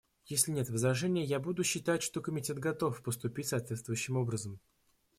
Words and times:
Если 0.25 0.51
нет 0.51 0.67
возражений, 0.71 1.23
я 1.23 1.39
буду 1.39 1.63
считать, 1.63 2.01
что 2.01 2.21
Комитет 2.21 2.57
готов 2.57 3.03
поступить 3.03 3.49
соответствующим 3.49 4.17
образом. 4.17 4.59